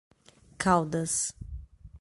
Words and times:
Caldas 0.57 1.35